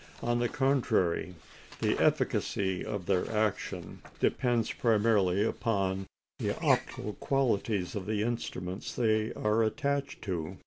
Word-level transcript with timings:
On 0.23 0.39
the 0.39 0.49
contrary, 0.49 1.35
the 1.79 1.95
efficacy 1.99 2.83
of 2.83 3.05
their 3.05 3.29
action 3.31 4.01
depends 4.19 4.71
primarily 4.73 5.43
upon 5.45 6.07
the 6.39 6.59
optical 6.59 7.13
qualities 7.13 7.93
of 7.93 8.07
the 8.07 8.23
instruments 8.23 8.95
they 8.95 9.31
are 9.35 9.61
attached 9.61 10.23
to. 10.23 10.57